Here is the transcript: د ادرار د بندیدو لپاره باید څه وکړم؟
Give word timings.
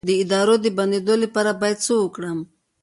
د 0.07 0.09
ادرار 0.21 0.49
د 0.63 0.67
بندیدو 0.77 1.15
لپاره 1.23 1.51
باید 1.61 1.77
څه 1.85 1.93
وکړم؟ 1.97 2.39